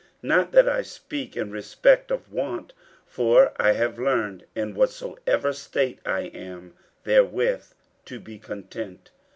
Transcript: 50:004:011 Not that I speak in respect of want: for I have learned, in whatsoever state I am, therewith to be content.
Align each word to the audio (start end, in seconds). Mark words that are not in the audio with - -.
50:004:011 0.23 0.23
Not 0.23 0.51
that 0.53 0.67
I 0.67 0.81
speak 0.81 1.37
in 1.37 1.51
respect 1.51 2.09
of 2.09 2.31
want: 2.33 2.73
for 3.05 3.51
I 3.61 3.73
have 3.73 3.99
learned, 3.99 4.45
in 4.55 4.73
whatsoever 4.73 5.53
state 5.53 5.99
I 6.03 6.21
am, 6.21 6.73
therewith 7.03 7.65
to 8.05 8.19
be 8.19 8.39
content. 8.39 9.11